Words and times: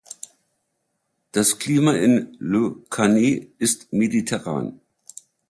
Das 1.31 1.59
Klima 1.59 1.93
in 1.93 2.35
Le 2.39 2.73
Cannet 2.89 3.51
ist 3.59 3.93
mediterran. 3.93 4.79